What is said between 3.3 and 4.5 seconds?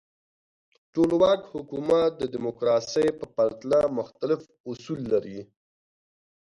پرتله مختلف